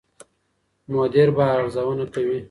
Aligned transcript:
مدیر 0.93 1.29
به 1.37 1.43
ارزونه 1.57 2.05
کوي. 2.13 2.39